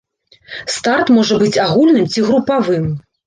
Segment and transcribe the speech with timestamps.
[0.75, 2.89] Старт можа быць агульным ці групавым.